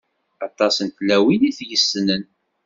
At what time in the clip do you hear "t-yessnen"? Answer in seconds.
1.57-2.23